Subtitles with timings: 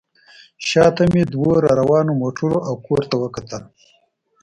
[0.67, 3.63] شا ته مې دوو راروانو موټرو او کور ته وکتل.